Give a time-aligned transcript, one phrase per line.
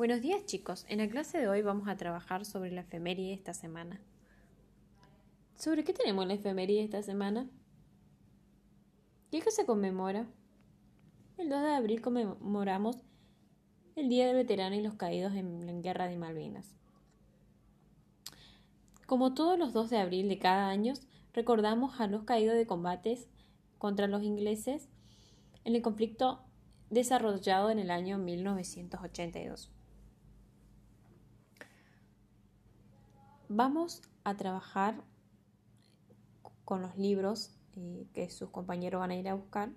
[0.00, 3.34] Buenos días chicos, en la clase de hoy vamos a trabajar sobre la efeméride de
[3.34, 4.00] esta semana.
[5.54, 7.50] ¿Sobre qué tenemos la efeméride de esta semana?
[9.30, 10.26] ¿Qué se conmemora?
[11.36, 12.96] El 2 de abril conmemoramos
[13.94, 16.74] el Día del Veterano y los Caídos en la Guerra de Malvinas.
[19.04, 20.94] Como todos los 2 de abril de cada año,
[21.34, 23.28] recordamos a los caídos de combates
[23.76, 24.88] contra los ingleses
[25.66, 26.40] en el conflicto
[26.88, 29.70] desarrollado en el año 1982.
[33.52, 35.02] Vamos a trabajar
[36.64, 39.72] con los libros eh, que sus compañeros van a ir a buscar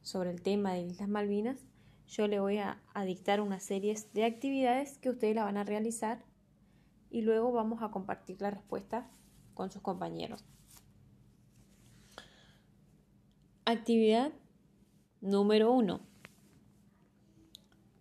[0.00, 1.66] sobre el tema de Islas Malvinas.
[2.08, 6.24] Yo le voy a, dictar una serie de actividades que ustedes la van a realizar
[7.10, 9.06] y luego vamos a compartir la respuesta
[9.52, 10.42] con sus compañeros.
[13.66, 14.32] Actividad
[15.20, 16.00] número 1.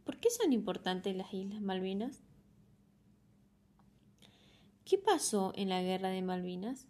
[0.05, 2.23] ¿Por qué son importantes las Islas Malvinas?
[4.85, 6.87] ¿Qué pasó en la Guerra de Malvinas?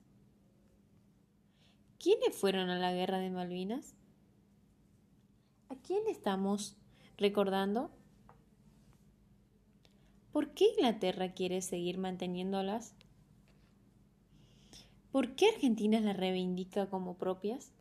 [2.00, 3.96] ¿Quiénes fueron a la Guerra de Malvinas?
[5.70, 6.76] ¿A quién estamos
[7.18, 7.92] recordando?
[10.32, 12.96] ¿Por qué Inglaterra quiere seguir manteniéndolas?
[15.12, 17.72] ¿Por qué Argentina las reivindica como propias?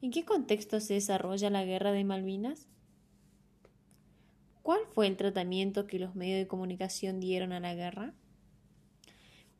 [0.00, 2.66] ¿En qué contexto se desarrolla la guerra de Malvinas?
[4.62, 8.14] ¿Cuál fue el tratamiento que los medios de comunicación dieron a la guerra?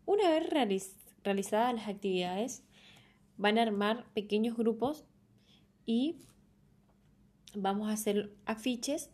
[0.06, 0.48] Una vez
[1.24, 2.62] realizadas las actividades,
[3.36, 5.04] van a armar pequeños grupos
[5.84, 6.16] y
[7.54, 9.10] vamos a hacer afiches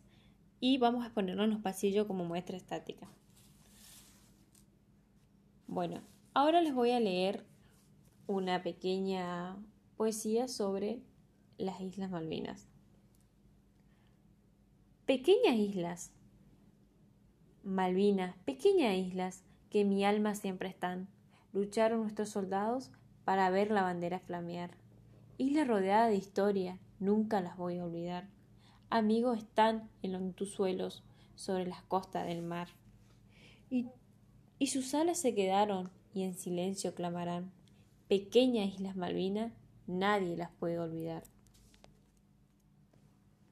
[0.59, 3.07] y vamos a ponerlo en los pasillos como muestra estática.
[5.67, 6.01] Bueno,
[6.33, 7.45] ahora les voy a leer
[8.27, 9.57] una pequeña
[9.97, 10.99] poesía sobre
[11.57, 12.67] las Islas Malvinas.
[15.09, 16.11] Pequeñas islas,
[17.63, 21.07] Malvinas, pequeñas islas que en mi alma siempre están.
[21.51, 22.91] Lucharon nuestros soldados
[23.25, 24.69] para ver la bandera flamear.
[25.39, 28.27] Isla rodeada de historia, nunca las voy a olvidar.
[28.91, 32.67] Amigos están en tus suelos, sobre las costas del mar.
[33.71, 33.87] Y,
[34.59, 37.51] y sus alas se quedaron y en silencio clamarán.
[38.09, 39.53] Pequeñas Islas Malvinas,
[39.87, 41.23] nadie las puede olvidar.